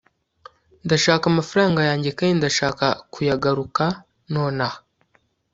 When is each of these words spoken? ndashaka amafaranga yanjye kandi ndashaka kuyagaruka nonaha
ndashaka 0.85 1.23
amafaranga 1.31 1.79
yanjye 1.89 2.09
kandi 2.17 2.33
ndashaka 2.39 2.85
kuyagaruka 3.13 3.83
nonaha 4.31 4.79